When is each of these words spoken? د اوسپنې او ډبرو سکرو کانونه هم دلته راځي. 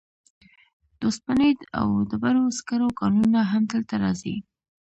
د 0.97 0.99
اوسپنې 1.07 1.51
او 1.79 1.87
ډبرو 2.09 2.43
سکرو 2.57 2.87
کانونه 2.99 3.39
هم 3.51 3.63
دلته 3.73 3.95
راځي. 4.03 4.35